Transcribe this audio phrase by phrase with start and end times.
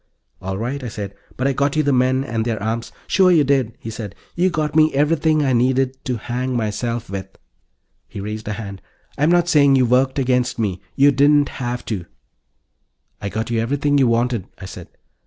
[0.41, 1.13] "All right," I said.
[1.37, 4.15] "But I got you the men and their arms" "Sure you did," he said.
[4.33, 7.37] "You got me everything I needed to hang myself with."
[8.07, 8.81] He raised a hand.
[9.15, 10.81] "I'm not saying you worked against me.
[10.95, 12.05] You didn't have to."
[13.21, 14.87] "I got you everything you wanted," I said.